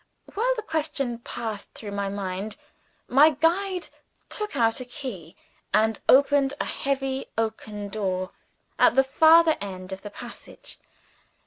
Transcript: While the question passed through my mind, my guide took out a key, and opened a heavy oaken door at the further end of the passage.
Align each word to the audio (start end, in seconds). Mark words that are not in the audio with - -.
While 0.33 0.55
the 0.55 0.63
question 0.63 1.19
passed 1.19 1.75
through 1.75 1.91
my 1.91 2.09
mind, 2.09 2.55
my 3.07 3.29
guide 3.39 3.89
took 4.29 4.55
out 4.55 4.79
a 4.79 4.85
key, 4.85 5.35
and 5.75 5.99
opened 6.09 6.55
a 6.59 6.65
heavy 6.65 7.27
oaken 7.37 7.87
door 7.87 8.31
at 8.79 8.95
the 8.95 9.03
further 9.03 9.57
end 9.61 9.91
of 9.91 10.01
the 10.01 10.09
passage. 10.09 10.79